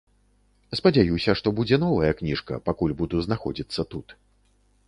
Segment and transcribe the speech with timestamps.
[0.79, 4.21] Спадзяюся, што будзе новая кніжка, пакуль буду знаходзіцца тут.